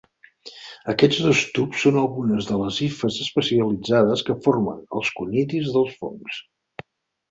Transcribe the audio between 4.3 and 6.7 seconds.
que formen els conidis dels fongs.